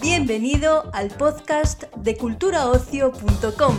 [0.00, 3.76] Bienvenido al podcast de culturaocio.com.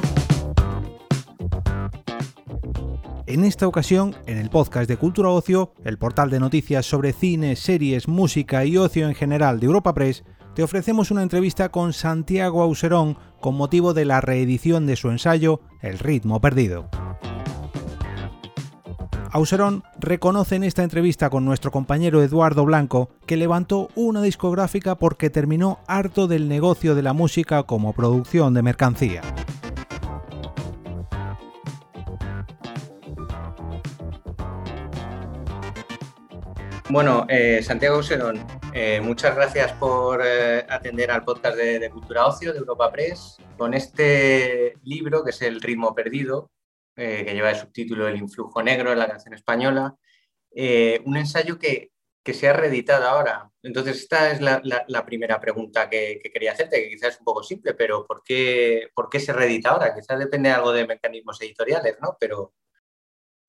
[3.25, 7.55] En esta ocasión, en el podcast de Cultura Ocio, el portal de noticias sobre cine,
[7.55, 10.23] series, música y ocio en general de Europa Press,
[10.55, 15.61] te ofrecemos una entrevista con Santiago Auserón con motivo de la reedición de su ensayo
[15.81, 16.89] El ritmo perdido.
[19.37, 25.29] Auserón reconoce en esta entrevista con nuestro compañero Eduardo Blanco que levantó una discográfica porque
[25.29, 29.21] terminó harto del negocio de la música como producción de mercancía.
[36.89, 38.43] Bueno, eh, Santiago Serón,
[38.73, 43.75] eh, muchas gracias por eh, atender al podcast de, Cultura Ocio de Europa Press con
[43.75, 46.49] este libro que es El ritmo perdido,
[46.97, 49.95] que lleva el subtítulo El influjo negro en la canción española,
[51.05, 51.91] un ensayo que,
[52.33, 53.49] se ha reeditado ahora.
[53.63, 57.73] Entonces, esta es la, primera pregunta que, quería hacerte, que quizás es un poco simple,
[57.73, 59.95] pero ¿por qué, ¿por qué se reedita ahora?
[59.95, 62.17] Quizás depende algo de mecanismos editoriales, ¿no?
[62.19, 62.53] Pero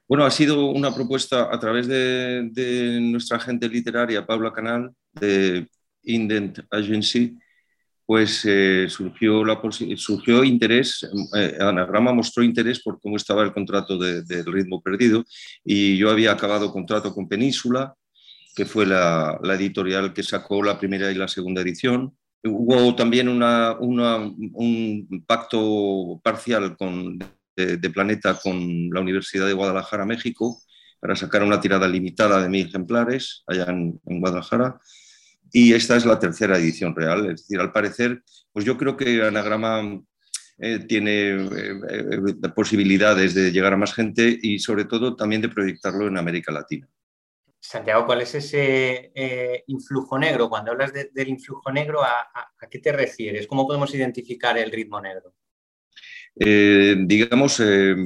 [0.08, 5.69] bueno, ha sido una propuesta a través de, nuestra agente literaria, Paula Canal, de
[6.03, 7.39] Indent Agency,
[8.09, 11.06] pues eh, surgió, interés,
[11.37, 15.27] eh, Anagrama mostró interés por cómo estaba el contrato del ritmo perdido
[15.62, 17.92] y yo había acabado contrato con Península,
[18.56, 22.17] que fue la, editorial que sacó la primera y la segunda edición.
[22.42, 27.19] Hubo también un pacto parcial con
[27.59, 30.62] de, Planeta con la Universidad de Guadalajara, México,
[30.98, 34.81] para sacar una tirada limitada de mil ejemplares allá en, Guadalajara.
[35.53, 37.31] Y esta es la tercera edición real.
[37.31, 40.01] Es decir, al parecer, pues yo creo que Anagrama
[40.59, 45.49] eh, tiene eh, eh, posibilidades de llegar a más gente y sobre todo también de
[45.49, 46.89] proyectarlo en América Latina.
[47.61, 49.13] Santiago, ¿cuál es ese
[49.67, 50.49] influjo negro?
[50.49, 52.29] Cuando hablas del influjo negro, ¿a,
[52.70, 53.47] qué te refieres?
[53.47, 55.35] ¿Cómo podemos identificar el ritmo negro?
[56.41, 57.97] Eh, digamos, eh,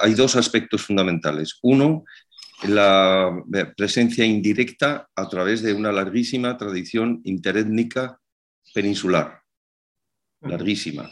[0.00, 1.58] hay dos aspectos fundamentales.
[1.62, 2.04] Uno,
[2.68, 3.44] la
[3.76, 8.20] presencia indirecta a través de una larguísima tradición interétnica
[8.74, 9.40] peninsular,
[10.40, 11.10] larguísima.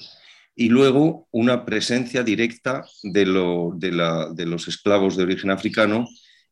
[0.55, 6.09] Y luego una presencia directa de, los esclavos de origen africano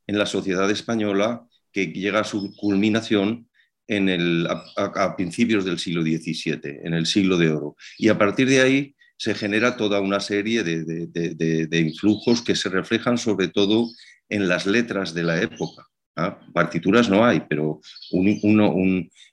[0.06, 3.48] en la sociedad española que llega a su culminación
[3.88, 7.76] a, principios del siglo XVII, en el siglo de oro.
[7.98, 13.18] Y a partir de ahí se genera toda una serie de, influjos que se reflejan
[13.18, 13.88] sobre todo
[14.28, 15.86] en las letras de la época.
[16.16, 16.38] ¿ah?
[16.52, 17.80] Partituras no hay, pero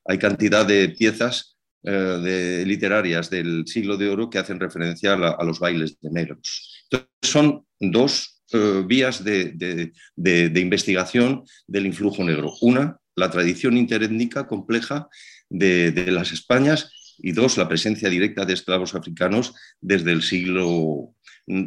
[0.05, 1.53] hay cantidad de piezas
[1.85, 6.85] eh, literarias del siglo de oro que hacen referencia a, los bailes de negros.
[6.89, 12.53] Entonces, son dos eh, vías de, investigación del influjo negro.
[12.61, 15.09] Una, la tradición interétnica compleja
[15.49, 21.13] de, las Españas y dos, la presencia directa de esclavos africanos desde el siglo,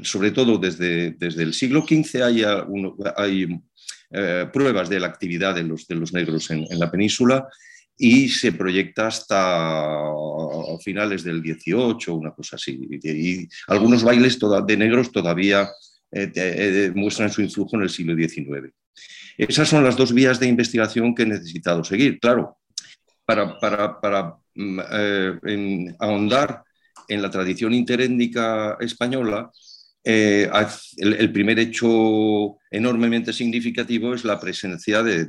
[0.03, 2.43] sobre todo desde, desde el siglo XV hay,
[3.17, 3.61] hay
[4.11, 7.47] eh, pruebas de la actividad de los, de los negros en, la península
[7.97, 9.87] y se proyecta hasta
[10.83, 12.79] finales del XVIII, una cosa así.
[13.03, 15.69] Y, algunos bailes de negros todavía
[16.13, 18.73] eh, eh, muestran su influjo en el siglo XIX.
[19.39, 22.19] Esas son las dos vías de investigación que he necesitado seguir.
[22.21, 22.59] Claro,
[23.25, 26.65] para, para, para Mm, eh, en ahondar
[27.09, 29.51] en la tradición interétnica española,
[30.09, 30.49] eh,
[30.99, 35.27] el, primer hecho enormemente significativo es la presencia de,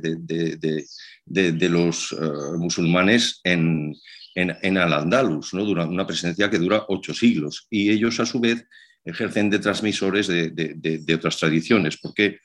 [1.68, 2.16] los eh,
[2.56, 3.92] musulmanes en,
[4.36, 5.64] en, Al-Andalus, ¿no?
[5.64, 8.64] una presencia que dura ocho siglos, y ellos a su vez
[9.04, 12.38] ejercen de transmisores de, otras tradiciones, porque,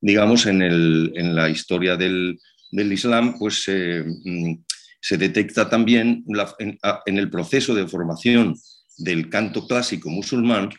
[0.00, 2.38] digamos, en, la historia del,
[2.70, 4.54] Islam, pues mm,
[5.00, 6.24] se detecta también
[6.60, 8.54] en, el proceso de formación
[9.00, 10.70] del canto clásico musulmán,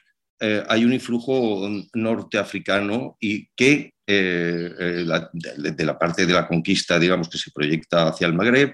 [0.44, 6.98] eh, hay un influjo norteafricano y que eh, eh, de, la parte de la conquista,
[6.98, 8.74] digamos, que se proyecta hacia el Magreb,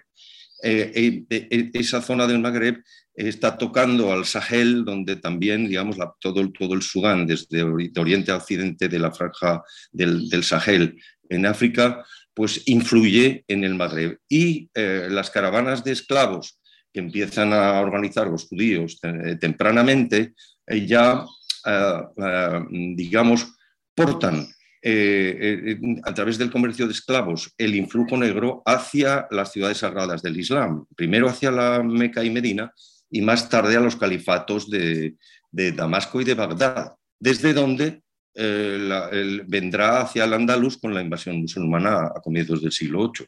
[0.64, 2.82] esa zona del Magreb
[3.14, 8.88] está tocando al Sahel, donde también, digamos, todo, todo el Sudán, desde oriente a occidente
[8.88, 9.62] de la franja
[9.92, 10.98] del, del Sahel
[11.30, 12.04] en África,
[12.34, 14.18] pues influye en el Magreb.
[14.30, 16.58] Y las caravanas de esclavos
[17.00, 20.34] empiezan a organizar los judíos eh, tempranamente,
[20.66, 21.26] eh, ya,
[22.70, 23.48] digamos,
[23.94, 24.48] portan
[26.04, 30.86] a través del comercio de esclavos el influjo negro hacia las ciudades sagradas del Islam,
[30.96, 32.72] primero hacia la Meca y Medina
[33.10, 35.16] y más tarde a los califatos de,
[35.52, 38.02] de Damasco y de Bagdad, desde donde
[39.48, 43.28] vendrá hacia el Andalus con la invasión musulmana a comienzos del siglo VIII.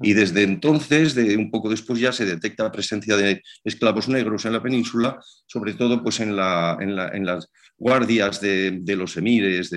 [0.00, 4.44] Y desde entonces, de un poco después, ya se detecta la presencia de esclavos negros
[4.44, 9.70] en la península, sobre todo pues, en, la, en, las guardias de, los emires,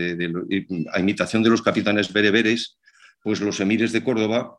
[0.93, 2.77] a imitación de los capitanes bereberes,
[3.21, 4.57] pues los emires de Córdoba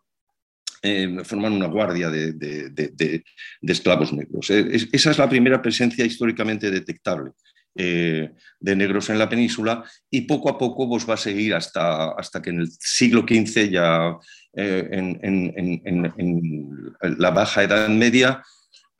[0.83, 3.23] eh, forman una guardia de,
[3.63, 4.51] esclavos negros.
[4.51, 7.33] Eh, esa es la primera presencia históricamente detectable.
[7.77, 12.11] Eh, de negros en la península y poco a poco pues, va a seguir hasta,
[12.11, 14.17] hasta que en el siglo XV, ya
[14.53, 18.43] en, en, la Baja Edad Media,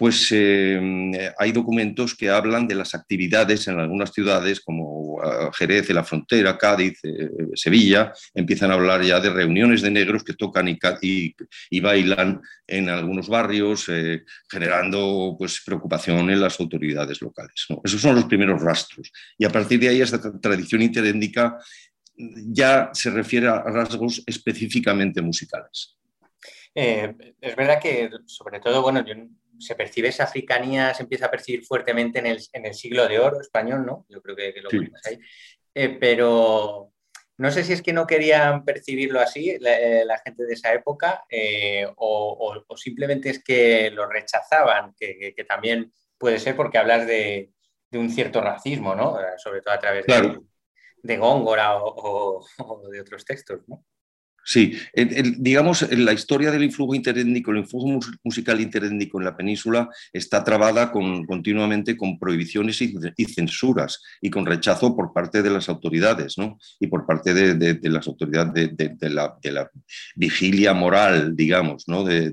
[0.01, 0.81] pues eh,
[1.37, 6.57] hay documentos que hablan de las actividades en algunas ciudades como eh, Jerez, la frontera,
[6.57, 10.69] Cádiz, eh, Sevilla, empiezan a hablar ya de reuniones de negros que tocan
[11.03, 11.35] y,
[11.83, 13.91] bailan en algunos barrios,
[14.51, 17.67] generando pues, preocupación en las autoridades locales.
[17.85, 19.13] Esos son los primeros rastros.
[19.37, 21.59] Y a partir de ahí esta tradición interétnica
[22.47, 25.99] ya se refiere a rasgos específicamente musicales.
[26.75, 29.05] es verdad que, sobre todo, bueno,
[29.61, 33.85] se percibe esa africanía, se empieza a percibir fuertemente en el, siglo de oro español,
[33.85, 34.07] ¿no?
[34.09, 34.79] Yo creo que, lo sí.
[35.05, 35.19] ahí.
[35.75, 36.93] Eh, pero
[37.37, 41.25] no sé si es que no querían percibirlo así la, eh, gente de esa época
[41.31, 47.51] eh, o, simplemente es que lo rechazaban, que, también puede ser porque hablas de,
[47.93, 49.17] un cierto racismo, ¿no?
[49.37, 50.39] Sobre todo a través de,
[51.03, 53.85] Góngora o, o de otros textos, ¿no?
[54.45, 54.77] Sí,
[55.37, 60.91] digamos, la historia del influjo interétnico, el influjo musical interétnico en la península está trabada
[60.91, 66.59] continuamente con prohibiciones y, censuras y con rechazo por parte de las autoridades ¿no?
[66.81, 69.71] y por parte de, las autoridades de, la,
[70.17, 72.03] vigilia moral, digamos, ¿no?
[72.03, 72.33] de,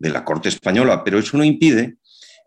[0.00, 1.04] la corte española.
[1.04, 1.96] Pero eso no impide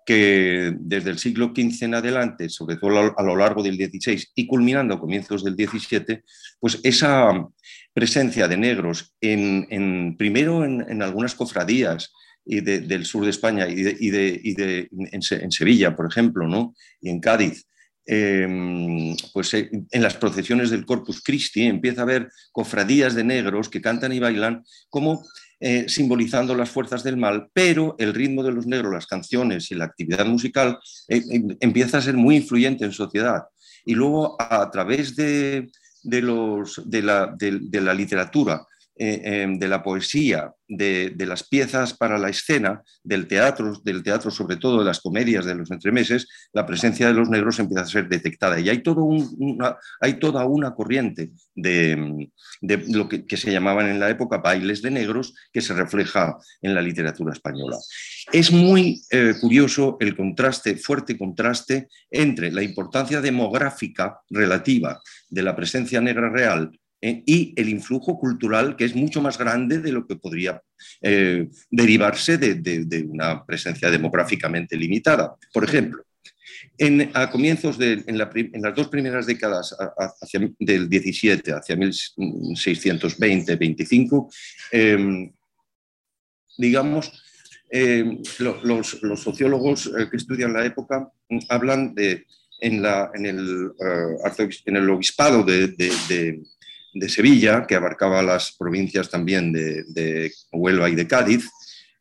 [0.06, 4.48] que desde el siglo XV en adelante, sobre todo a lo largo del XVI y
[4.48, 6.22] culminando a comienzos del XVII,
[6.60, 7.48] pues esa
[7.94, 12.12] presencia de negros en, primero en, algunas cofradías
[12.46, 16.74] y del sur de España y, de, en, Sevilla, por ejemplo, ¿no?
[17.00, 17.66] y en Cádiz,
[18.06, 23.70] em, pues eh, en las procesiones del Corpus Christi empieza a haber cofradías de negros
[23.70, 25.24] que cantan y bailan como
[25.64, 29.76] eh, simbolizando las fuerzas del mal, pero el ritmo de los negros, las canciones y
[29.76, 33.44] la actividad musical eh, em, empieza a ser muy influyente en sociedad.
[33.86, 35.70] Y luego a, través de,
[36.04, 38.66] los, de, la, de la literatura,
[39.02, 44.80] de la poesía, de, las piezas para la escena, del teatro, del teatro sobre todo
[44.80, 48.60] de las comedias de los entremeses, la presencia de los negros empieza a ser detectada.
[48.60, 52.30] Y hay, todo una, hay toda una corriente de,
[52.62, 56.82] lo que, se llamaban en la época bailes de negros que se refleja en la
[56.82, 57.78] literatura española.
[58.32, 65.56] Es muy eh, curioso el contraste, fuerte contraste entre la importancia demográfica relativa de la
[65.56, 66.72] presencia negra real
[67.04, 70.62] eh, y el influjo cultural que es mucho más grande de lo que podría
[71.02, 75.36] eh, derivarse de, una presencia demográficamente limitada.
[75.52, 76.06] Por ejemplo,
[76.78, 79.76] en, a comienzos de en, las dos primeras décadas
[80.22, 84.32] hacia, del 17 hacia 1620-25,
[84.72, 85.34] em,
[86.56, 87.12] digamos,
[87.72, 91.12] em, los, sociólogos eh, que estudian la época
[91.50, 92.28] hablan de
[92.60, 93.72] en, la, en, el,
[94.66, 96.44] en el obispado de, de
[97.08, 101.50] Sevilla, que abarcaba las provincias también de, Huelva y de Cádiz,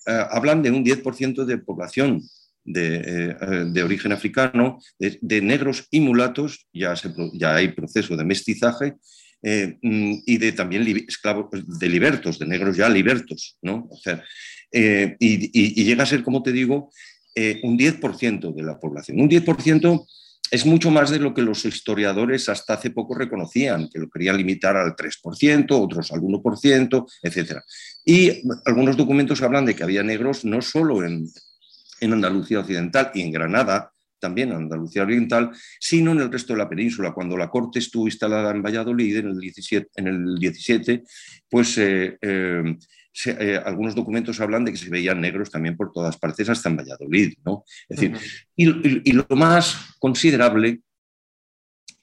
[0.07, 2.23] eh, hablan de un 10% de población
[2.65, 6.95] de, eh, origen africano, de, negros y mulatos, ya,
[7.35, 8.97] ya hay proceso de mestizaje,
[9.43, 13.89] eh, y de también esclavos, de libertos, de negros ya libertos, ¿no?
[14.73, 16.91] y, llega a ser, como te digo,
[17.63, 19.19] un 10% de la población.
[19.21, 20.07] Un 10%
[20.51, 24.37] es mucho más de lo que los historiadores hasta hace poco reconocían, que lo querían
[24.37, 27.61] limitar al 3%, otros al 1%, etc.
[28.05, 31.27] Y algunos documentos hablan de que había negros no solo en,
[32.03, 36.69] Andalucía Occidental y en Granada, también en Andalucía Oriental, sino en el resto de la
[36.69, 37.13] península.
[37.13, 41.03] Cuando la corte estuvo instalada en Valladolid en el 17, en el 17
[41.49, 42.77] pues eh, eh,
[43.27, 46.77] eh, algunos documentos hablan de que se veían negros también por todas partes, hasta en
[46.77, 47.35] Valladolid.
[47.45, 47.65] ¿no?
[47.89, 48.17] Es decir,
[48.57, 50.81] y, lo más considerable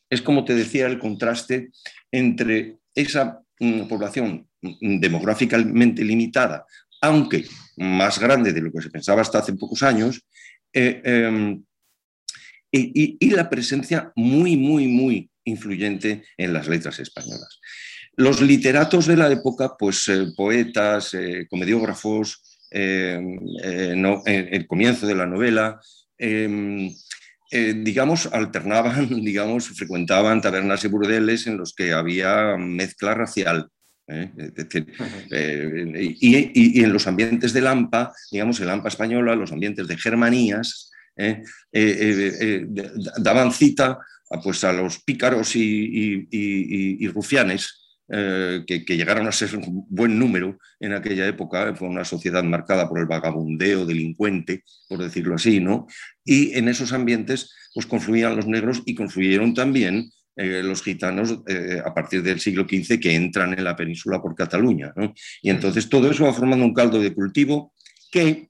[0.10, 1.72] es, como te decía, el contraste
[2.12, 6.66] entre esa mm, población mm, demográficamente limitada,
[7.02, 7.46] aunque
[7.78, 10.22] más grande de lo que se pensaba hasta hace pocos años,
[10.74, 11.64] eh, em,
[12.72, 17.60] y, la presencia muy, muy, muy influyente en las letras españolas.
[18.17, 23.19] Los literatos de la época, pues eh, poetas, eh, comediógrafos, eh,
[24.25, 25.79] el comienzo de la novela,
[26.17, 26.91] em,
[27.51, 33.69] digamos, alternaban, digamos, frecuentaban tabernas y burdeles en los que había mezcla racial.
[34.07, 34.31] ¿eh?
[35.31, 40.91] Eh, y, en los ambientes de Lampa, digamos, el Lampa española, los ambientes de Germanías,
[43.19, 49.86] daban cita a, pues, a los pícaros y, rufianes que, que, llegaron a ser un
[49.90, 55.36] buen número en aquella época, fue una sociedad marcada por el vagabundeo delincuente, por decirlo
[55.36, 55.88] así, ¿no?
[56.24, 60.10] Y en esos ambientes pues confluían los negros y confluyeron también
[60.40, 64.36] eh, los gitanos eh, a partir del siglo XV que entran en la península por
[64.36, 64.94] Cataluña.
[65.42, 67.74] Y entonces todo eso va formando un caldo de cultivo
[68.12, 68.50] que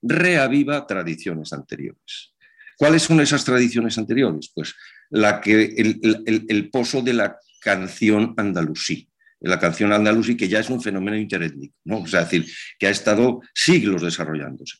[0.00, 2.34] reaviva tradiciones anteriores.
[2.78, 4.52] ¿Cuáles son esas tradiciones anteriores?
[4.54, 4.74] Pues
[5.10, 10.82] la que, el, pozo de la canción andalusí la canción andalusí, que ya es un
[10.82, 12.04] fenómeno interétnico, ¿no?
[12.04, 12.46] es decir,
[12.78, 14.76] que ha estado siglos desarrollándose.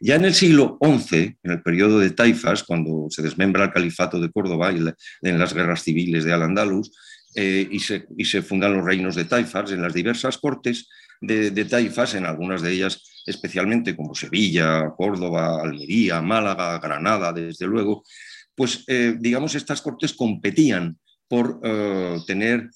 [0.00, 4.18] Ya en el siglo XI, en el periodo de Taifas, cuando se desmembra el califato
[4.20, 4.78] de Córdoba y
[5.22, 6.90] en las guerras civiles de Al-Andalus,
[7.36, 10.88] eh, y, se, fundan los reinos de Taifas, en las diversas cortes
[11.20, 18.02] de, Taifas, en algunas de ellas especialmente como Sevilla, Córdoba, Almería, Málaga, Granada, desde luego,
[18.56, 20.98] pues eh, digamos estas cortes competían
[21.30, 22.68] por eh, tener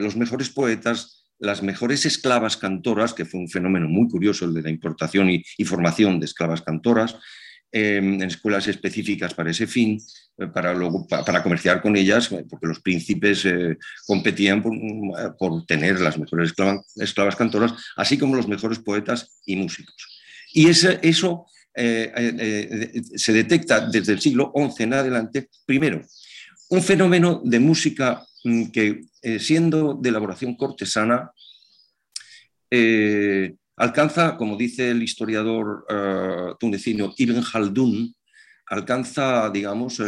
[0.00, 4.62] los mejores poetas las mejores esclavas cantoras, que fue un fenómeno muy curioso el de
[4.62, 7.16] la importación y, formación de esclavas cantoras,
[7.72, 10.00] em, en escuelas específicas para ese fin,
[10.38, 10.74] eh, para,
[11.08, 13.76] para, comerciar con ellas, eh, porque los príncipes eh,
[14.06, 16.52] competían por, tener las mejores
[16.96, 19.94] esclavas, cantoras, así como los mejores poetas y músicos.
[20.52, 26.00] Y eso se detecta desde el siglo XI en adelante, primero,
[26.68, 31.30] un fenómeno de música mm, que, eh, siendo de elaboración cortesana,
[32.70, 38.14] eh, alcanza, como dice el historiador uh, tunecino Ibn Khaldun,
[38.66, 40.00] alcanza, digamos,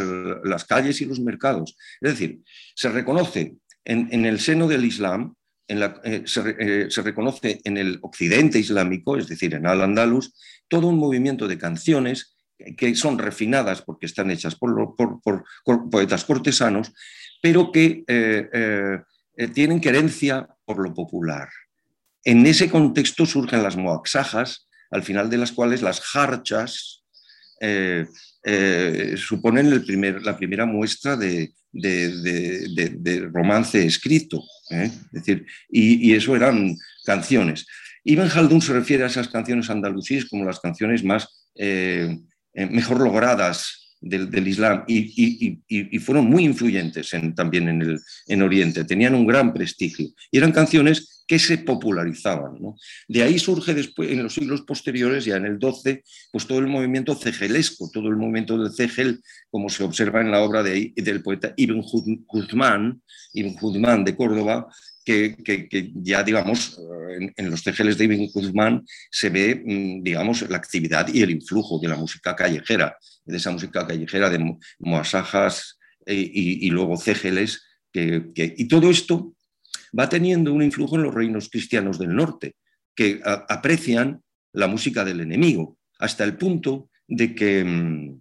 [0.45, 1.77] las calles y los mercados.
[2.01, 2.41] Es decir,
[2.75, 5.35] se reconoce en, el seno del Islam,
[5.69, 10.33] se, se, reconoce en el occidente islámico, es decir, en Al-Andalus,
[10.69, 12.36] todo un movimiento de canciones
[12.77, 14.97] que son refinadas porque están hechas por,
[15.91, 16.93] poetas cortesanos,
[17.43, 18.99] pero que eh, eh,
[19.37, 21.49] eh, tienen querencia por lo popular.
[22.25, 27.05] En ese contexto surgen las moaxajas, al final de las cuales las jarchas
[29.17, 29.71] suponen
[30.25, 31.53] la primera muestra de,
[33.33, 34.43] romance escrito.
[34.71, 37.67] Es decir, y, eso eran canciones.
[38.05, 41.49] Ibn Khaldun se refiere a esas canciones andalusíes como las canciones más
[42.71, 44.85] mejor logradas del, Islam.
[44.87, 50.09] Y, fueron muy influyentes también en, el, en Oriente, tenían un gran prestigio.
[50.31, 52.59] Y eran canciones que se popularizaban.
[53.09, 56.69] De ahí surge después, en los siglos posteriores, ya en el 12, pues todo el
[56.69, 59.21] movimiento cegelesco, todo el movimiento del cegel,
[59.51, 61.83] como se observa en la obra de, del poeta Ibn
[62.29, 64.69] Hudman, Ibn de Córdoba,
[65.07, 66.81] que, ya, digamos,
[67.37, 71.79] en, los tejeles de Ibn Guzmán se ve, mm, digamos, la actividad y el influjo
[71.79, 78.33] de la música callejera, de esa música callejera de moasajas e, y, luego cejeles, que,
[78.35, 79.35] y todo esto
[79.99, 82.57] va teniendo un influjo en los reinos cristianos del norte,
[82.95, 84.23] que aprecian
[84.53, 88.21] la música del enemigo, hasta el punto de que mm,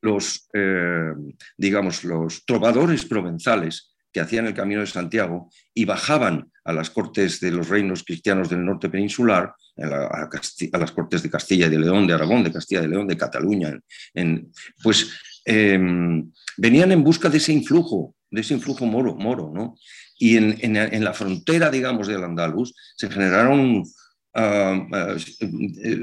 [0.00, 1.12] los, eh,
[1.58, 7.40] digamos, los trovadores provenzales que hacían el Camino de Santiago y bajaban a las cortes
[7.40, 12.06] de los reinos cristianos del norte peninsular, a, las cortes de Castilla y de León,
[12.06, 13.78] de Aragón, de Castilla y León, de Cataluña,
[14.82, 15.10] pues
[15.44, 19.76] em, venían en busca de ese influjo, de ese influjo moro, moro ¿no?
[20.18, 23.84] Y en, la frontera, digamos, del Andaluz se generaron,
[24.34, 25.16] ah, ah,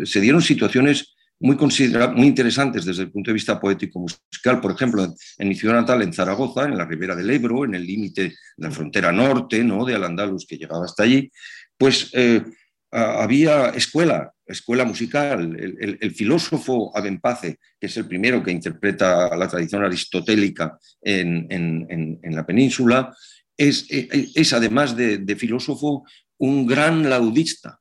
[0.05, 4.61] se dieron situaciones muy, muy interesantes desde el punto de vista poético musical.
[4.61, 7.85] Por ejemplo, en mi ciudad natal, en Zaragoza, en la ribera del Ebro, en el
[7.85, 9.85] límite de la frontera norte ¿no?
[9.85, 11.29] de Al-Andalus que llegaba hasta allí,
[11.77, 12.43] pues eh,
[12.91, 15.57] había escuela, escuela musical.
[15.59, 22.45] El, filósofo Abenpace, que es el primero que interpreta la tradición aristotélica en, en, la
[22.45, 23.13] península,
[23.57, 26.05] es, es además de, de filósofo
[26.37, 27.79] un gran laudista,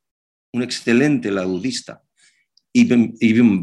[0.53, 2.03] un excelente laudista.
[2.75, 3.61] Ibn, Ibn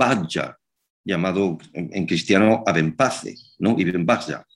[1.04, 3.76] llamado en, cristiano Abenpace, ¿no?
[3.78, 4.48] Ibn Bajja.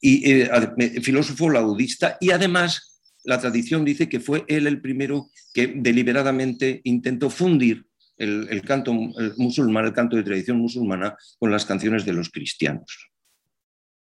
[0.00, 5.66] Y eh, filósofo laudista y además la tradición dice que fue él el primero que
[5.76, 7.84] deliberadamente intentó fundir
[8.16, 8.92] el, canto
[9.36, 13.10] musulmán, el canto de tradición musulmana, con las canciones de los cristianos.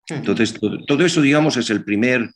[0.08, 0.54] Entonces,
[0.86, 2.30] todo, eso, digamos, es el primer...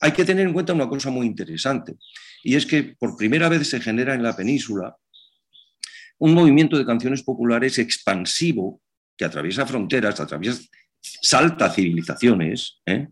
[0.00, 1.96] Hay que tener en cuenta una cosa muy interesante,
[2.42, 4.96] y es que por primera vez se genera en la península
[6.18, 8.80] un movimiento de canciones populares expansivo
[9.16, 10.62] que atraviesa fronteras, atraviesa,
[11.00, 12.80] salta civilizaciones.
[12.86, 13.08] ¿eh?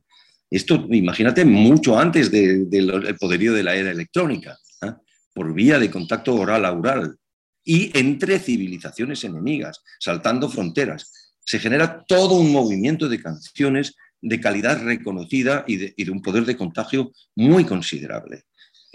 [0.50, 4.92] Esto, imagínate, mucho antes del poderío de la era electrónica, ¿eh?
[5.34, 7.16] por vía de contacto oral a oral
[7.64, 11.34] y entre civilizaciones enemigas, saltando fronteras.
[11.44, 16.56] Se genera todo un movimiento de canciones de calidad reconocida y de, un poder de
[16.56, 18.44] contagio muy considerable.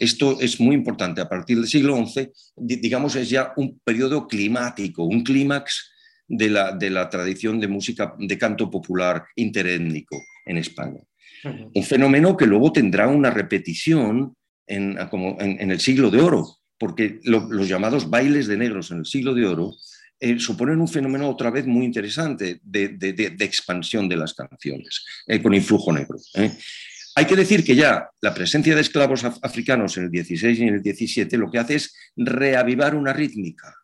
[0.01, 1.21] Esto es muy importante.
[1.21, 5.91] A partir del siglo XI, digamos, es ya un periodo climático, un clímax
[6.27, 11.01] de la, de la, tradición de música de canto popular interétnico en España.
[11.43, 16.47] Un fenómeno que luego tendrá una repetición en, como en, el siglo de oro,
[16.79, 19.75] porque los llamados bailes de negros en el siglo de oro
[20.19, 25.53] eh, suponen un fenómeno otra vez muy interesante de, expansión de las canciones, eh, con
[25.53, 26.17] influjo negro.
[26.33, 26.51] ¿eh?
[27.15, 30.75] Hay que decir que ya la presencia de esclavos africanos en el 16 y en
[30.75, 33.75] el 17 lo que hace es reavivar una rítmica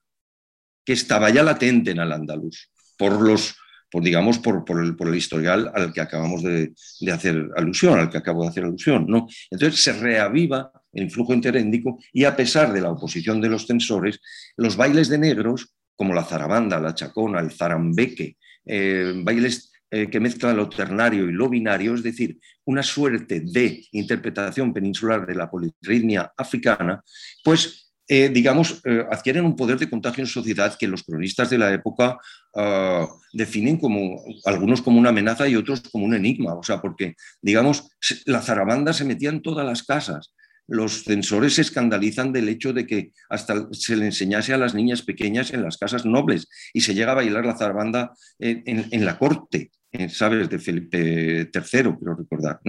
[0.86, 3.56] que estaba ya latente en el andaluz por los
[3.90, 6.74] por, digamos, por, el, historial al que acabamos de,
[7.12, 9.06] hacer alusión, al que acabo de hacer alusión.
[9.08, 9.28] ¿no?
[9.50, 14.20] Entonces se reaviva el influjo interéndico y a pesar de la oposición de los censores,
[14.58, 20.20] los bailes de negros como la zarabanda, la chacona, el zarambeque, eh, bailes eh, que
[20.20, 25.50] mezclan lo ternario y lo binario, es decir, una suerte de interpretación peninsular de la
[25.50, 27.02] polirritmia africana,
[27.44, 31.74] pues, eh, digamos, adquieren un poder de contagio en sociedad que los cronistas de la
[31.74, 32.18] época
[32.56, 37.16] ah, definen como, algunos como una amenaza y otros como un enigma, o sea, porque,
[37.42, 37.90] digamos,
[38.26, 40.34] la zarabanda se metía en todas las casas,
[40.68, 45.02] los censores se escandalizan del hecho de que hasta se le enseñase a las niñas
[45.02, 49.72] pequeñas en las casas nobles y se llega a bailar la zarabanda en, la corte,
[50.10, 52.60] ¿sabes?, de Felipe III, quiero recordar.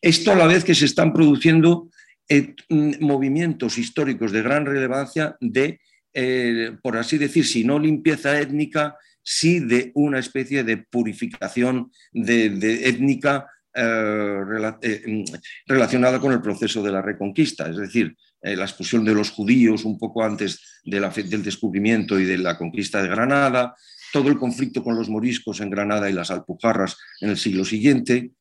[0.00, 1.88] Esto a la vez que se están produciendo
[2.28, 2.54] eh,
[3.00, 5.80] movimientos históricos de gran relevancia de,
[6.14, 12.88] eh, por así decir, si no limpieza étnica, sí de una especie de purificación de
[12.88, 14.40] étnica eh,
[14.82, 15.24] eh, mm,
[15.66, 19.86] relacionada con el proceso de la reconquista, es decir, eh, la expulsión de los judíos
[19.86, 23.74] un poco antes del descubrimiento y de la conquista de Granada,
[24.12, 28.32] todo el conflicto con los moriscos en Granada y las alpujarras en el siglo siguiente,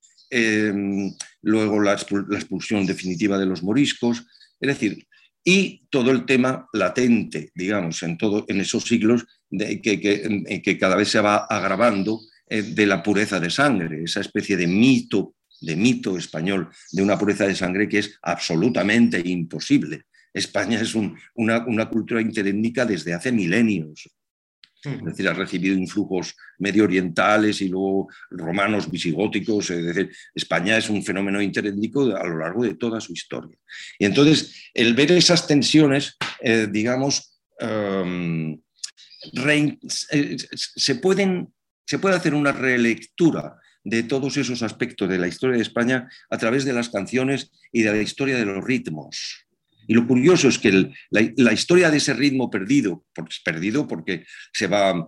[1.41, 4.25] luego la, expulsión definitiva de los moriscos,
[4.59, 5.07] es decir,
[5.43, 10.95] y todo el tema latente, digamos, en, todo, en esos siglos de, que, que cada
[10.95, 12.21] vez se va agravando
[12.53, 17.17] eh, de la pureza de sangre, esa especie de mito, de mito español de una
[17.17, 20.01] pureza de sangre que es absolutamente imposible.
[20.33, 20.93] España es
[21.35, 24.09] una, cultura interétnica desde hace milenios.
[24.83, 29.69] Es decir, ha recibido influjos medio orientales y luego romanos, visigóticos.
[29.69, 33.57] Es decir, España es un fenómeno interétnico a lo largo de toda su historia.
[33.99, 38.59] Y entonces, el ver esas tensiones, eh, digamos, em,
[39.45, 41.53] eh, se pueden
[41.91, 46.37] se puede hacer una relectura de todos esos aspectos de la historia de España a
[46.37, 49.45] través de las canciones y de la historia de los ritmos.
[49.91, 54.67] Y lo curioso es que la, historia de ese ritmo perdido, porque perdido porque se
[54.67, 55.05] va,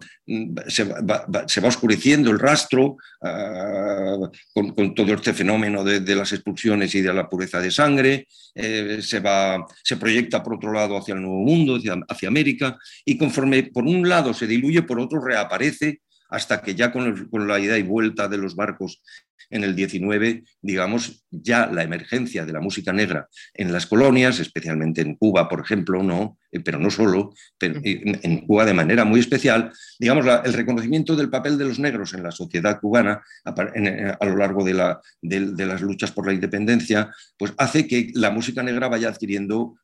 [0.67, 7.13] se va, oscureciendo el rastro ah, con, todo este fenómeno de, las expulsiones y de
[7.13, 11.43] la pureza de sangre, eh, se, va, se proyecta por otro lado hacia el Nuevo
[11.45, 16.01] Mundo, hacia América, y conforme por un lado se diluye, por otro reaparece
[16.33, 19.03] hasta que ya con, la ida y vuelta de los barcos
[19.51, 25.01] en el 19, digamos, ya la emergencia de la música negra en las colonias, especialmente
[25.01, 29.19] en Cuba, por ejemplo, no, eh, pero no solo, pero en Cuba de manera muy
[29.19, 34.35] especial, digamos, el reconocimiento del papel de los negros en la sociedad cubana a, lo
[34.35, 39.75] largo de, las luchas por la independencia, pues hace que la música negra vaya adquiriendo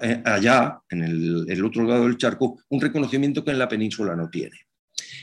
[0.00, 4.30] eh, allá, en el otro lado del charco, un reconocimiento que en la península no
[4.30, 4.67] tiene.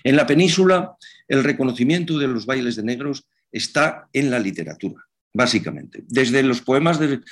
[0.03, 0.95] En la península,
[1.27, 6.03] el reconocimiento de los bailes de negros está en la literatura, básicamente.
[6.07, 7.23] Desde los poemas del,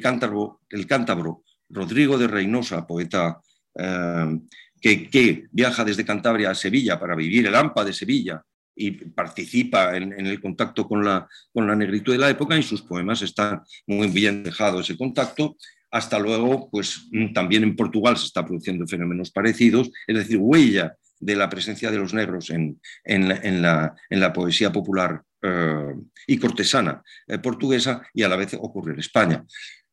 [0.00, 3.40] cántabro, Rodrigo de Reynosa, poeta
[3.74, 4.38] eh,
[4.80, 8.42] que, viaja desde Cantabria a Sevilla para vivir el AMPA de Sevilla
[8.74, 12.82] y participa en, el contacto con la, con la negritud de la época, y sus
[12.82, 15.56] poemas están muy bien dejado ese contacto.
[15.90, 21.36] Hasta luego, pues también en Portugal se están produciendo fenómenos parecidos, es decir, huella de
[21.36, 25.94] la presencia de los negros en, la, poesía popular eh,
[26.26, 29.44] y cortesana eh, portuguesa y a la vez ocurre en España.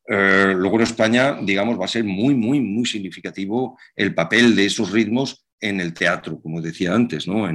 [0.08, 4.66] Eh, luego en España, digamos, va a ser muy, muy, muy significativo el papel de
[4.66, 7.48] esos ritmos en el teatro, como decía antes, ¿no?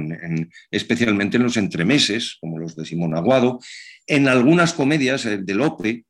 [0.70, 3.60] especialmente en los entremeses, como los de Simón Aguado,
[4.06, 6.04] en algunas comedias de Lope.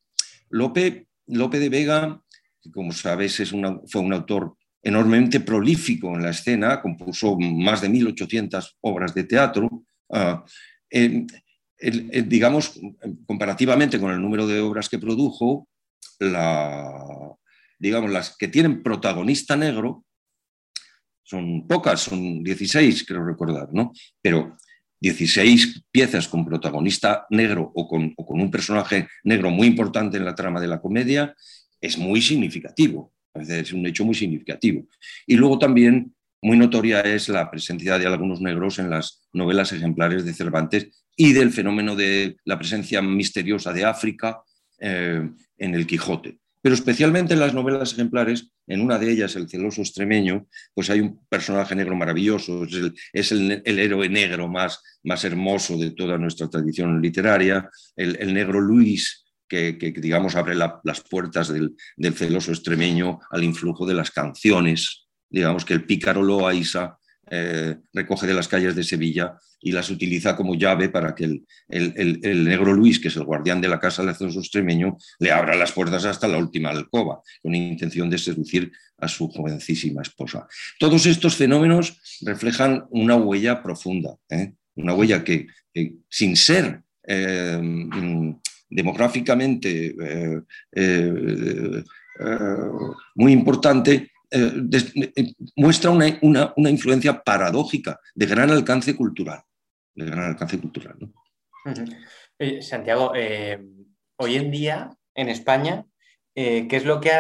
[0.49, 2.23] Lope, Lope de Vega,
[2.63, 7.89] que como sabes es fue un autor enormemente prolífico en la escena, compuso más de
[7.89, 9.85] 1.800 obras de teatro.
[10.11, 10.45] Ah,
[12.27, 12.79] digamos,
[13.27, 15.69] comparativamente con el número de obras que produjo,
[17.79, 20.05] digamos, las que tienen protagonista negro
[21.25, 23.93] son pocas, son 16, creo recordar, ¿no?
[24.21, 24.57] Pero
[25.01, 30.61] 16 piezas con protagonista negro o con, un personaje negro muy importante en la trama
[30.61, 31.35] de la comedia
[31.81, 34.87] es muy significativo, es un hecho muy significativo.
[35.27, 40.25] Y luego también muy notoria es la presencia de algunos negros en las novelas ejemplares
[40.25, 44.43] de Cervantes y del fenómeno de la presencia misteriosa de África
[44.79, 46.39] eh, en el Quijote.
[46.61, 51.01] Pero especialmente en las novelas ejemplares, en una de ellas, El celoso extremeño, pues hay
[51.01, 52.65] un personaje negro maravilloso,
[53.13, 59.25] es el, héroe negro más, más, hermoso de toda nuestra tradición literaria, el, negro Luis,
[59.53, 61.77] que, digamos abre las puertas del,
[62.15, 66.97] celoso extremeño al influjo de las canciones, digamos que el pícaro Loaiza
[67.31, 71.25] eh, recoge de las calles de Sevilla y las utiliza como llave para que
[71.69, 75.55] el, negro Luis, que es el guardián de la casa del celoso extremeño, le abra
[75.55, 80.47] las puertas hasta la última alcoba, con intención de seducir a su jovencísima esposa.
[80.79, 84.55] Todos estos fenómenos reflejan una huella profunda, ¿eh?
[84.77, 85.47] una huella que,
[86.09, 87.61] sin ser eh,
[88.75, 89.95] demográficamente
[93.15, 94.11] muy importante,
[95.57, 99.43] muestra una, una, influencia paradójica de gran alcance cultural
[99.95, 100.97] de gran alcance cultural.
[102.61, 103.63] Santiago, eh,
[104.17, 105.85] hoy en día en España,
[106.35, 107.11] eh, ¿qué es lo que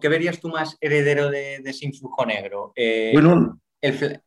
[0.00, 2.72] ¿qué verías tú más heredero de, ese influjo negro?
[2.76, 4.22] Eh, bueno, el,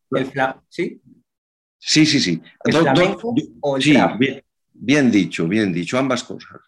[0.69, 1.02] ¿sí?
[1.80, 2.41] Sí, sí, sí.
[3.80, 4.43] sí, bien,
[5.11, 6.59] dicho, bien dicho, ambas cosas.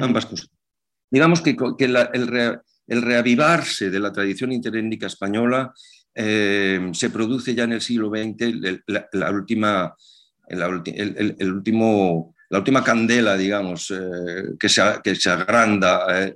[0.00, 0.48] Ambas cosas.
[1.10, 5.72] Digamos que, el, reavivarse de la tradición interétnica española
[6.14, 8.82] se produce ya en el siglo XX,
[9.12, 9.94] la última
[10.52, 16.34] el, último, la última candela, digamos, eh, que, se, que se agranda, eh,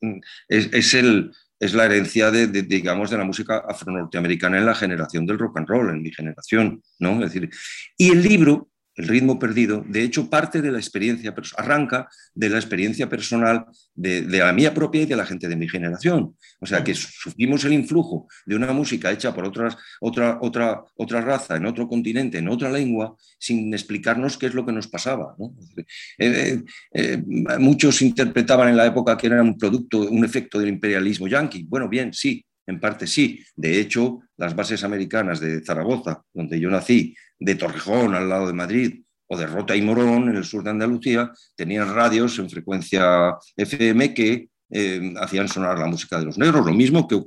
[0.00, 5.26] eh, es, el, es la herencia de, digamos, de la música afro-norteamericana en la generación
[5.26, 7.12] del rock and roll, en mi generación, ¿no?
[7.24, 7.50] Es decir,
[7.96, 12.56] y el libro el ritmo perdido, de hecho, parte de la experiencia, arranca de la
[12.56, 16.34] experiencia personal de, la mía propia y de la gente de mi generación.
[16.60, 21.20] O sea, que sufrimos el influjo de una música hecha por otras, otra, otra, otra
[21.20, 25.36] raza, en otro continente, en otra lengua, sin explicarnos qué es lo que nos pasaba.
[25.76, 25.84] Eh,
[26.18, 26.62] eh,
[26.94, 27.22] eh,
[27.58, 31.64] muchos interpretaban en la época que era un producto, un efecto del imperialismo yanqui.
[31.64, 33.44] Bueno, bien, sí, en parte sí.
[33.54, 38.52] De hecho, las bases americanas de Zaragoza, donde yo nací, de Torrejón, al lado de
[38.52, 43.36] Madrid, o de Rota y Morón, en el sur de Andalucía, tenían radios en frecuencia
[43.56, 47.18] FM que eh, hacían sonar la música de los negros, lo mismo que, ha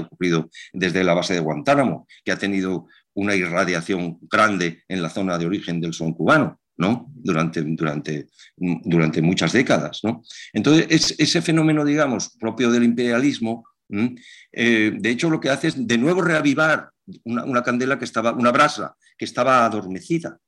[0.00, 5.38] ocurrido desde la base de Guantánamo, que ha tenido una irradiación grande en la zona
[5.38, 6.60] de origen del son cubano.
[6.80, 7.10] ¿no?
[7.12, 9.98] Durante, durante, durante muchas décadas.
[10.04, 10.22] ¿no?
[10.52, 13.64] Entonces, ese fenómeno, digamos, propio del imperialismo,
[14.52, 16.90] eh, de hecho, lo que hace es de nuevo reavivar
[17.24, 20.38] una, candela que estaba, una brasa que estaba adormecida.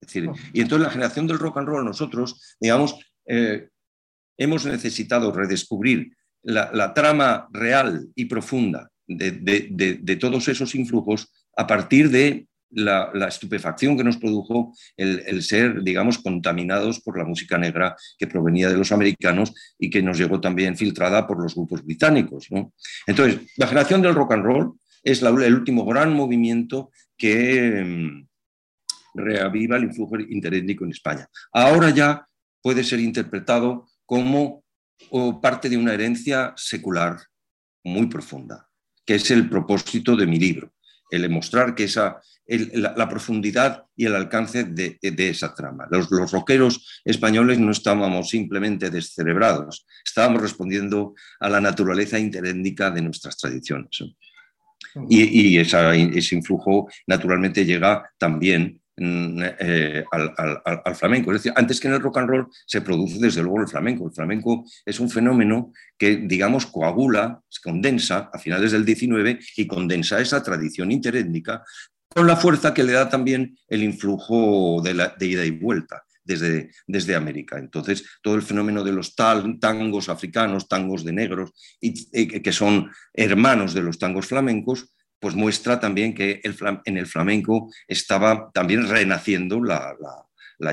[0.00, 3.68] decir, y entonces la generación del rock and roll, nosotros, digamos, eh,
[4.36, 12.46] hemos necesitado redescubrir la, trama real y profunda de, todos esos influjos a partir de
[12.70, 18.68] la, estupefacción que nos produjo el, ser, digamos, contaminados por la música negra que provenía
[18.68, 22.48] de los americanos y que nos llegó también filtrada por los grupos británicos.
[23.06, 28.28] Entonces, la generación del rock and roll es el último gran movimiento que mm,
[29.14, 31.28] reaviva el influjo interétnico en España.
[31.52, 32.26] Ahora ya
[32.62, 34.64] puede ser interpretado como
[35.42, 37.18] parte de una herencia secular
[37.84, 38.68] muy profunda,
[39.04, 40.72] que es el propósito de mi libro,
[41.10, 45.86] el demostrar que esa, la, profundidad y el alcance de, esa trama.
[45.90, 53.02] Los, los rockeros españoles no estábamos simplemente descerebrados, estábamos respondiendo a la naturaleza interétnica de
[53.02, 53.98] nuestras tradiciones.
[55.08, 61.32] Y, ese influjo naturalmente llega también mm, eh, al, flamenco.
[61.32, 64.06] Es decir, antes que en el rock and roll se produce desde luego el flamenco.
[64.06, 69.66] El flamenco es un fenómeno que, digamos, coagula, se condensa a finales del XIX y
[69.66, 71.62] condensa esa tradición interétnica
[72.08, 74.92] con la fuerza que le da también el influjo de
[75.26, 77.58] ida y vuelta desde, desde América.
[77.58, 83.74] Entonces, todo el fenómeno de los tangos africanos, tangos de negros, y, que son hermanos
[83.74, 89.62] de los tangos flamencos, pues muestra también que el, en el flamenco estaba también renaciendo
[89.62, 89.96] la,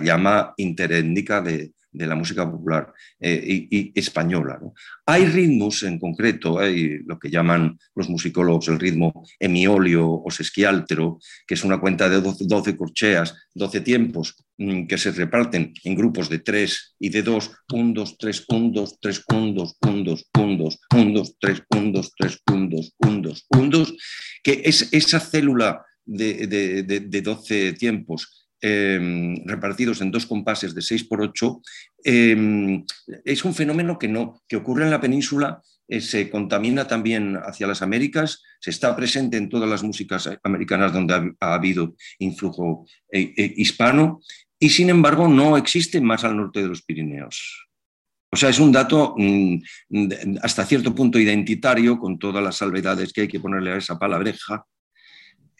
[0.01, 4.59] llama interétnica de, de la música popular eh, y, española.
[5.05, 11.19] Hay ritmos en concreto, hay lo que llaman los musicólogos el ritmo emiolio o sesquiáltero,
[11.45, 16.29] que es una cuenta de 12, corcheas, 12 tiempos, mm, que se reparten en grupos
[16.29, 20.29] de 3 y de 2, 1, 2, 3, 1, 2, 3, 1, 2, 1, 2,
[20.37, 23.93] 1, 2, 1, 2, 3, 1, 2, 3, 1, 2, 1, 2, 1, 2,
[24.43, 30.75] que es esa célula de, de, de, de 12 tiempos Em, repartidos en dos compases
[30.75, 31.63] de 6 por 8,
[32.03, 32.85] em,
[33.25, 37.65] es un fenómeno que, no, que ocurre en la península, eh, se contamina también hacia
[37.65, 43.33] las Américas, se está presente en todas las músicas americanas donde ha, habido influjo eh,
[43.35, 44.21] eh, hispano
[44.59, 47.67] y sin embargo no existe más al norte de los Pirineos.
[48.31, 49.57] O sea, es un dato mm,
[50.43, 54.65] hasta cierto punto identitario, con todas las salvedades que hay que ponerle a esa palabreja,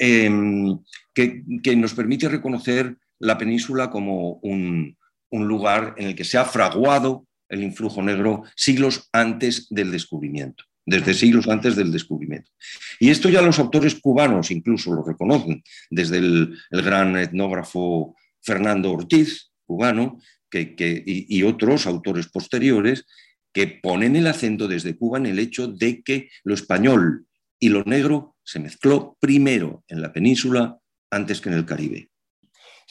[0.03, 0.79] Em,
[1.13, 4.97] que, nos permite reconocer la península como un,
[5.29, 11.13] lugar en el que se ha fraguado el influjo negro siglos antes del descubrimiento, desde
[11.13, 12.49] siglos antes del descubrimiento.
[12.99, 15.61] Y esto ya los autores cubanos incluso lo reconocen,
[15.91, 20.17] desde el, gran etnógrafo Fernando Ortiz, cubano,
[20.51, 23.05] y, otros autores posteriores,
[23.53, 27.27] que ponen el acento desde Cuba en el hecho de que lo español
[27.59, 30.77] y lo negro se mezcló primero en la península
[31.09, 32.09] antes que en el Caribe.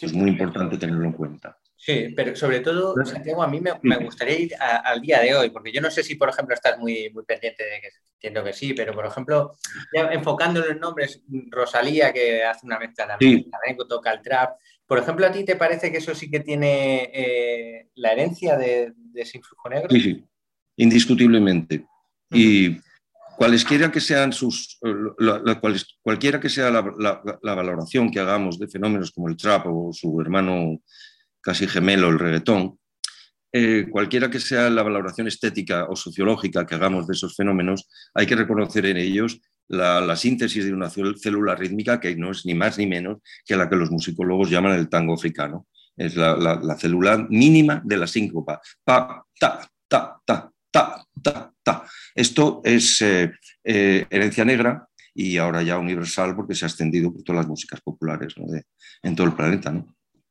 [0.00, 1.58] es muy importante tenerlo en cuenta.
[1.76, 5.70] Sí, pero sobre todo, Santiago, a mí me, gustaría ir al día de hoy, porque
[5.70, 8.72] yo no sé si, por ejemplo, estás muy, muy pendiente de que entiendo que sí,
[8.72, 9.54] pero por ejemplo,
[9.94, 14.58] ya enfocándolo en nombres, Rosalía, que hace una mezcla de flamenco, toca el trap.
[14.86, 18.94] Por ejemplo, ¿a ti te parece que eso sí que tiene eh, la herencia de,
[19.14, 19.90] ese influjo negro?
[19.90, 20.24] Sí, sí,
[20.76, 21.84] indiscutiblemente.
[22.30, 22.78] Y
[23.40, 24.78] cualesquiera que sean sus,
[26.02, 30.82] cualquiera que sea la, valoración que hagamos de fenómenos como el trap o su hermano
[31.40, 32.78] casi gemelo, el reggaetón,
[33.50, 38.26] eh, cualquiera que sea la valoración estética o sociológica que hagamos de esos fenómenos, hay
[38.26, 42.76] que reconocer en ellos la, síntesis de una célula rítmica que no es ni más
[42.76, 45.66] ni menos que la que los musicólogos llaman el tango africano.
[45.96, 48.60] Es la, célula mínima de la síncopa.
[48.84, 51.54] Pa, ta, ta, ta, ta, ta,
[52.14, 53.32] Esto es eh,
[53.64, 57.80] eh, herencia negra y ahora ya universal porque se ha extendido por todas las músicas
[57.80, 58.34] populares
[59.02, 59.84] en todo el planeta.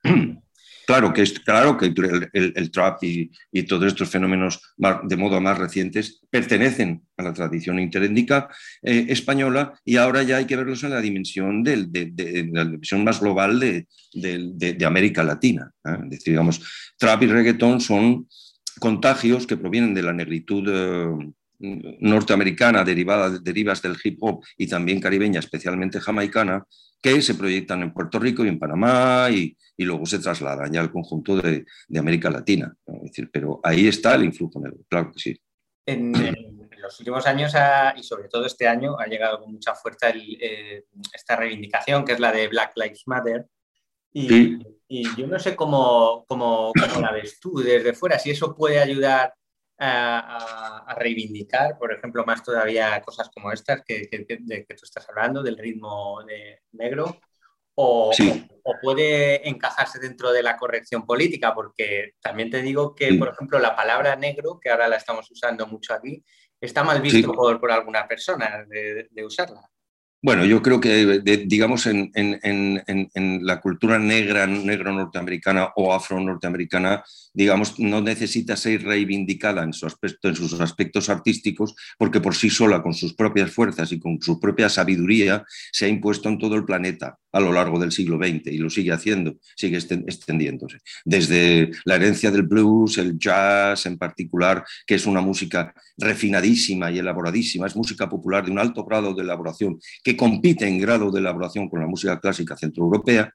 [0.89, 1.85] Claro que, es, claro que
[2.33, 3.29] el, trap y,
[3.67, 8.49] todos estos fenómenos de modo más recientes pertenecen a la tradición interétnica
[8.81, 11.75] eh, española y ahora ya hay que verlos en la dimensión, de,
[12.51, 15.71] la dimensión más global de, América Latina.
[15.83, 16.59] Es decir, digamos,
[16.97, 18.27] trap y reggaetón son
[18.79, 25.01] contagios que provienen de la negritud eh, norteamericana derivada, derivas del hip hop y también
[25.01, 26.65] caribeña, especialmente jamaicana,
[27.01, 30.91] que se proyectan en Puerto Rico y en Panamá y, luego se trasladan ya al
[30.91, 31.65] conjunto de,
[31.97, 32.73] América Latina.
[32.85, 35.41] decir, pero ahí está el influjo negro, claro que sí.
[35.85, 36.13] En,
[36.79, 37.53] los últimos años
[37.97, 42.19] y sobre todo este año ha llegado con mucha fuerza eh, esta reivindicación que es
[42.19, 43.47] la de Black Lives Matter.
[44.11, 48.79] Y, y yo no sé cómo, cómo, la ves tú desde fuera, si eso puede
[48.79, 49.33] ayudar
[49.77, 55.43] a, reivindicar, por ejemplo, más todavía cosas como estas que, de que tú estás hablando,
[55.43, 57.19] del ritmo de negro,
[57.75, 58.11] o,
[58.63, 63.57] o, puede encajarse dentro de la corrección política, porque también te digo que, por ejemplo,
[63.59, 66.21] la palabra negro, que ahora la estamos usando mucho aquí,
[66.59, 69.61] está mal visto por, por, alguna persona de, de usarla.
[70.21, 72.11] Bueno, yo creo que, digamos, en,
[73.45, 80.27] la cultura negra, negro norteamericana o afro-norteamericana, digamos, no necesita ser reivindicada en, su aspecto,
[80.27, 84.41] en sus aspectos artísticos, porque por sí sola, con sus propias fuerzas y con su
[84.41, 88.47] propia sabiduría, se ha impuesto en todo el planeta a lo largo del siglo XX
[88.47, 90.79] y lo sigue haciendo, sigue extendiéndose.
[91.05, 96.99] Desde la herencia del blues, el jazz en particular, que es una música refinadísima y
[96.99, 101.19] elaboradísima, es música popular de un alto grado de elaboración que compite en grado de
[101.19, 103.33] elaboración con la música clásica centroeuropea.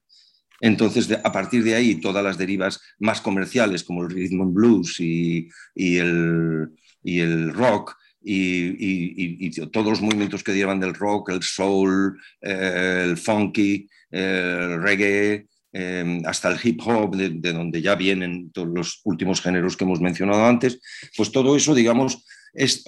[0.61, 4.99] Entonces, a partir de ahí, todas las derivas más comerciales, como el rhythm and blues
[5.01, 6.71] y, el,
[7.03, 13.17] y el rock, y, todos los movimientos que llevan del rock, el soul, eh, el
[13.17, 19.41] funky, el reggae, em, hasta el hip hop, de, donde ya vienen todos los últimos
[19.41, 20.81] géneros que hemos mencionado antes,
[21.17, 22.85] pues todo eso, digamos, es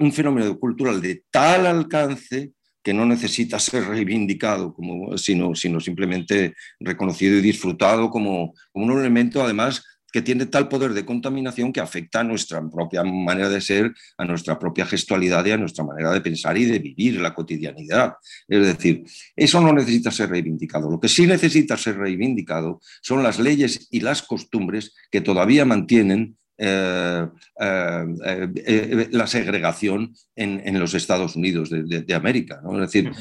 [0.00, 6.54] un fenómeno cultural de tal alcance que no necesita ser reivindicado, como, sino, sino simplemente
[6.80, 11.80] reconocido y disfrutado como, como un elemento, además, que tiene tal poder de contaminación que
[11.80, 16.12] afecta a nuestra propia manera de ser, a nuestra propia gestualidad y a nuestra manera
[16.12, 18.14] de pensar y de vivir la cotidianidad.
[18.48, 19.04] Es decir,
[19.36, 20.90] eso no necesita ser reivindicado.
[20.90, 26.36] Lo que sí necesita ser reivindicado son las leyes y las costumbres que todavía mantienen
[26.60, 27.28] eh,
[27.60, 32.60] eh, eh, la segregación en, los Estados Unidos de, América.
[32.72, 33.12] Es decir,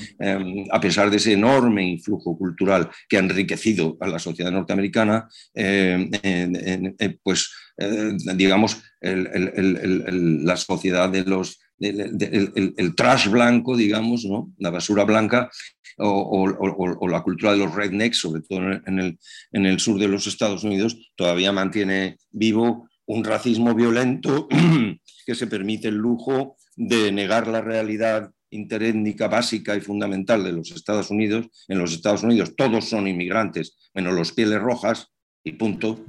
[0.72, 5.28] a pesar de ese enorme influjo cultural que ha enriquecido a la sociedad norteamericana,
[7.24, 7.52] pues
[8.36, 14.52] digamos, la sociedad de los el, trash blanco, digamos, ¿no?
[14.58, 15.52] la basura blanca,
[16.00, 19.20] o, la cultura de los rednecks, sobre todo en el,
[19.52, 24.48] en el sur de los Estados Unidos, todavía mantiene vivo un racismo violento
[25.26, 30.72] que se permite el lujo de negar la realidad interétnica básica y fundamental de los
[30.72, 31.48] Estados Unidos.
[31.68, 35.08] En los Estados Unidos todos son inmigrantes, menos los pieles rojas
[35.44, 36.06] y punto.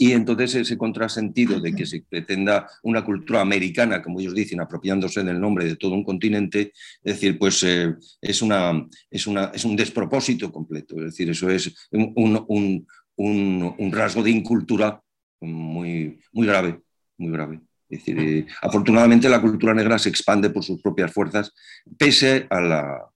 [0.00, 5.24] Y entonces ese contrasentido de que se pretenda una cultura americana, como ellos dicen, apropiándose
[5.24, 6.72] del nombre de todo un continente,
[7.02, 10.96] es decir, pues eh, es, una, es, una, es, un despropósito completo.
[10.98, 15.02] Es decir, eso es un, un, un rasgo de incultura
[15.40, 16.80] muy, muy grave,
[17.16, 17.60] muy grave.
[17.88, 21.54] Es decir, eh, afortunadamente la cultura negra se expande por sus propias fuerzas,
[21.96, 23.08] pese a la,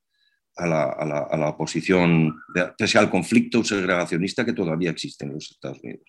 [0.57, 2.35] a la, a la, oposición,
[2.79, 6.07] pese al conflicto segregacionista que todavía existe en los Estados Unidos.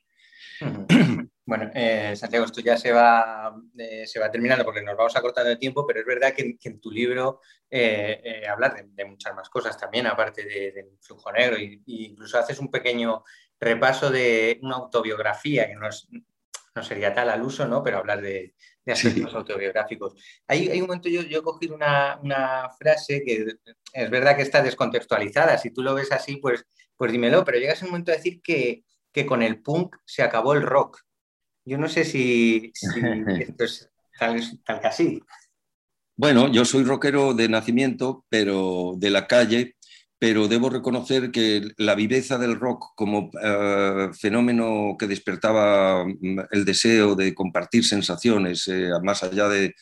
[1.45, 5.49] Bueno, eh, Santiago, esto ya se va, eh, se va terminando porque nos vamos acortando
[5.49, 9.77] de tiempo, pero es verdad que, en tu libro eh, hablas de, muchas más cosas
[9.77, 13.25] también, aparte del flujo negro, e incluso haces un pequeño
[13.59, 15.89] repaso de una autobiografía, que no,
[16.75, 17.83] no sería tal al uso, ¿no?
[17.83, 20.15] pero hablar de, aspectos autobiográficos.
[20.47, 23.55] Hay, hay, un momento, yo, yo he cogido una, una, frase que
[23.93, 26.65] es verdad que está descontextualizada, si tú lo ves así, pues,
[26.97, 30.53] pues dímelo, pero llegas un momento a decir que, que con el punk se acabó
[30.53, 30.99] el rock.
[31.65, 32.73] Yo no sé si,
[33.39, 33.89] esto es
[34.19, 35.21] tal, tal que así.
[36.15, 39.77] Bueno, yo soy rockero de nacimiento, pero de la calle,
[40.23, 46.63] pero debo reconocer que la viveza del rock como eh, fenómeno que despertaba mm, el
[46.63, 49.75] deseo de compartir sensaciones eh, más allá de,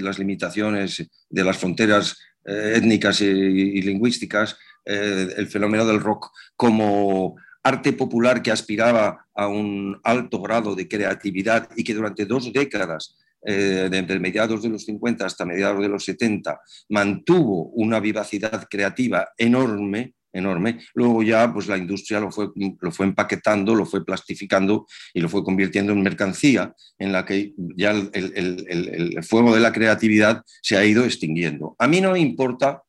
[0.00, 7.92] las limitaciones de las fronteras eh, étnicas y, lingüísticas, el fenómeno del rock como arte
[7.92, 13.88] popular que aspiraba a un alto grado de creatividad y que durante dos décadas eh,
[13.90, 16.58] desde mediados de los 50 hasta mediados de los 70,
[16.90, 20.80] mantuvo una vivacidad creativa enorme, enorme.
[20.94, 22.48] Luego ya pues, la industria lo fue,
[22.80, 27.54] lo fue empaquetando, lo fue plastificando y lo fue convirtiendo en mercancía en la que
[27.76, 31.76] ya el, el fuego de la creatividad se ha ido extinguiendo.
[31.78, 32.82] A mí no me importa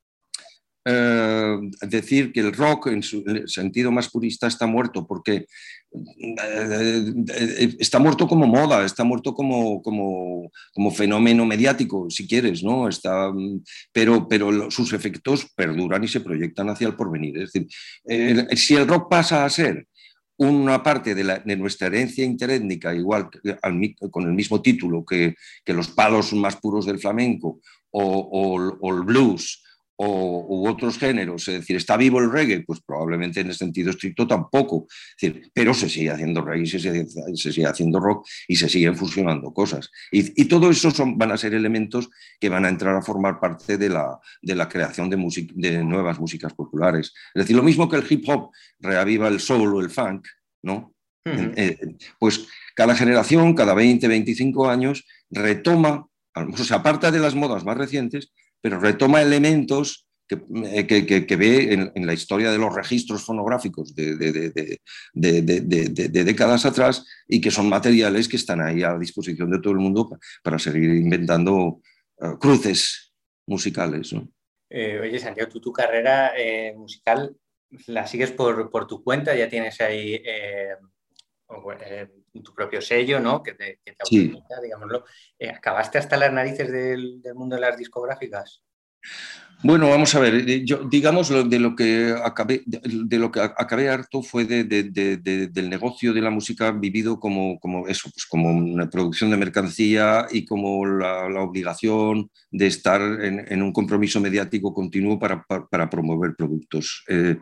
[0.88, 5.48] eh, decir que el rock en su sentido más purista está muerto, porque
[5.92, 12.62] eh, eh, está muerto como moda, está muerto como, como, como, fenómeno mediático, si quieres,
[12.64, 12.88] ¿no?
[12.88, 13.34] Está,
[13.92, 17.40] pero, pero sus efectos perduran y se proyectan hacia el porvenir.
[17.40, 17.68] Es decir,
[18.56, 19.88] si el rock pasa a ser
[20.38, 23.32] una parte de, nuestra herencia interétnica, igual
[24.12, 29.64] con el mismo título que, que, los palos más puros del flamenco o el blues,
[29.98, 32.64] o, u otros géneros, es decir, ¿está vivo el reggae?
[32.66, 34.88] Pues probablemente en el sentido estricto tampoco,
[35.54, 37.06] pero se sigue haciendo reggae, se sigue,
[37.36, 39.90] se sigue haciendo rock y se siguen fusionando cosas.
[40.12, 43.78] Y, todo eso son, van a ser elementos que van a entrar a formar parte
[43.78, 45.18] de la, de la creación de,
[45.56, 47.14] de nuevas músicas populares.
[47.34, 50.28] Es decir, lo mismo que el hip hop reaviva el soul o el funk,
[50.64, 50.94] ¿no?
[51.26, 57.66] Eh, pues cada generación, cada 20, 25 años, retoma, o sea, aparte de las modas
[57.66, 63.94] más recientes, pero retoma elementos que, eh, ve en, la historia de los registros fonográficos
[63.94, 64.80] de,
[65.14, 70.18] décadas atrás y que son materiales que están ahí a disposición de todo el mundo
[70.44, 71.82] para seguir inventando
[72.20, 73.14] eh, cruces
[73.46, 74.16] musicales.
[74.70, 76.34] Eh, oye, Santiago, tú tu carrera
[76.76, 77.36] musical
[77.88, 80.22] la sigues por, tu cuenta, ya tienes ahí
[82.44, 83.42] tu propio sello, ¿no?
[83.42, 83.96] Que te, que
[84.64, 85.06] digámoslo.
[85.40, 88.64] Eh, ¿Acabaste hasta las narices del, mundo de las discográficas?
[89.64, 93.90] Bueno, vamos a ver, eh, yo, digamos, de lo que acabé, de, lo que acabé
[93.90, 99.32] harto fue del negocio de la música vivido como, como eso, pues como una producción
[99.32, 105.90] de mercancía y como la, obligación de estar en, un compromiso mediático continuo para, para,
[105.90, 107.38] promover productos eh,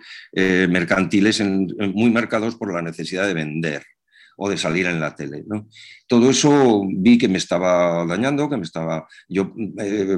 [0.69, 3.83] mercantiles muy marcados por la necesidad de vender
[4.37, 5.43] o de salir en la tele.
[5.47, 5.67] ¿no?
[6.07, 9.07] Todo eso vi que me estaba dañando, que me estaba...
[9.27, 10.17] Yo, eh,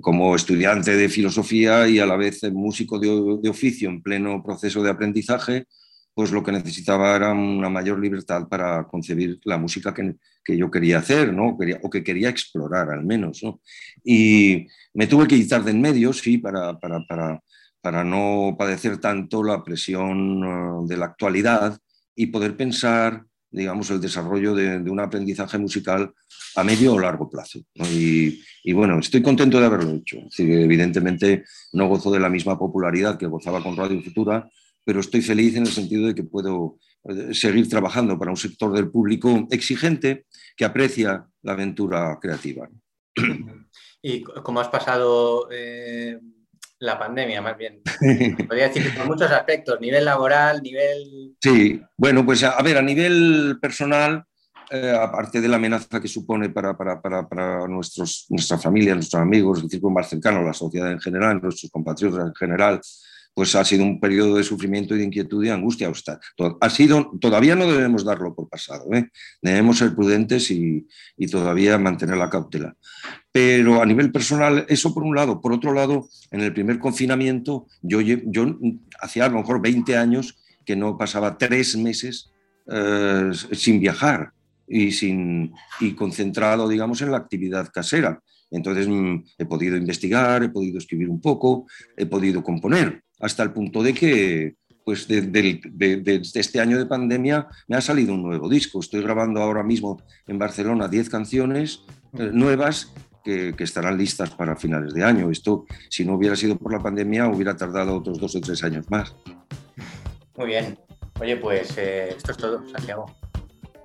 [0.00, 4.90] como estudiante de filosofía y a la vez músico de, oficio en pleno proceso de
[4.90, 5.66] aprendizaje,
[6.14, 10.14] pues lo que necesitaba era una mayor libertad para concebir la música que,
[10.44, 11.56] que yo quería hacer, ¿no?
[11.58, 13.42] Quería, o que quería explorar al menos.
[13.42, 13.60] ¿no?
[14.04, 17.42] Y me tuve que quitar de en medio, sí, para, para, para,
[17.80, 21.78] para no padecer tanto la presión uh, de la actualidad
[22.14, 26.12] y poder pensar, digamos, el desarrollo de, un aprendizaje musical
[26.56, 27.60] a medio o largo plazo.
[27.74, 30.18] y, bueno, estoy contento de haberlo hecho.
[30.18, 34.48] Es decir, evidentemente no gozo de la misma popularidad que gozaba con Radio Futura,
[34.84, 38.72] pero estoy feliz en el sentido de que puedo eh, seguir trabajando para un sector
[38.72, 42.68] del público exigente que aprecia la aventura creativa.
[44.02, 46.18] ¿Y cómo has pasado eh,
[46.78, 47.80] la pandemia, más bien?
[48.48, 51.34] Podría decir que por muchos aspectos, nivel laboral, nivel...
[51.40, 54.24] Sí, bueno, pues a, ver, a nivel personal,
[54.70, 59.20] eh, aparte de la amenaza que supone para, para, para, para nuestros, nuestra familia, nuestros
[59.20, 62.80] amigos, el círculo más cercano, la sociedad en general, nuestros compatriotas en general,
[63.34, 65.92] pues ha sido un periodo de sufrimiento y de inquietud y angustia.
[66.60, 69.10] Ha sido, todavía no debemos darlo por pasado, ¿eh?
[69.42, 70.86] debemos ser prudentes y,
[71.30, 72.76] todavía mantener la cautela.
[73.32, 75.40] Pero a nivel personal, eso por un lado.
[75.40, 78.56] Por otro lado, en el primer confinamiento, yo, yo
[79.00, 82.30] hacía a lo mejor 20 años que no pasaba tres meses
[82.70, 84.32] eh, sin viajar
[84.68, 88.22] y, sin, y concentrado, digamos, en la actividad casera.
[88.50, 91.66] Entonces mm, he podido investigar, he podido escribir un poco,
[91.96, 94.54] he podido componer hasta el punto de que
[94.84, 98.80] pues de, de, de, de, este año de pandemia me ha salido un nuevo disco.
[98.80, 101.80] Estoy grabando ahora mismo en Barcelona 10 canciones
[102.18, 102.92] eh, nuevas
[103.24, 105.30] que, que, estarán listas para finales de año.
[105.30, 108.90] Esto, si no hubiera sido por la pandemia, hubiera tardado otros dos o tres años
[108.90, 109.14] más.
[110.36, 110.78] Muy bien.
[111.20, 113.06] Oye, pues eh, esto es todo, Santiago.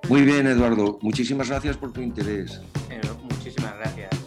[0.10, 0.98] Muy bien, Eduardo.
[1.02, 2.60] Muchísimas gracias por tu interés.
[2.90, 4.19] Eh, muchísimas gracias.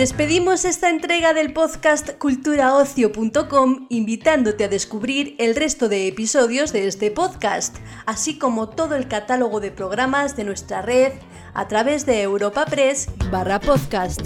[0.00, 7.10] Despedimos esta entrega del podcast culturaocio.com invitándote a descubrir el resto de episodios de este
[7.10, 7.76] podcast,
[8.06, 11.12] así como todo el catálogo de programas de nuestra red
[11.52, 14.22] a través de Europa Press barra podcast.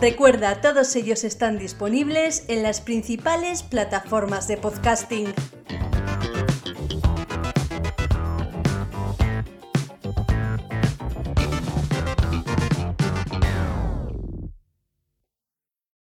[0.00, 5.34] Recuerda, todos ellos están disponibles en las principales plataformas de podcasting.